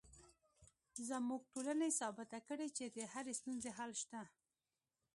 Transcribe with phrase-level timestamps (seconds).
[1.09, 4.21] زموږ ټولنې ثابته کړې چې د هرې ستونزې حل شته